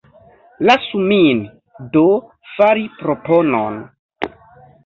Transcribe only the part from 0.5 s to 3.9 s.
Lasu min, do, fari proponon.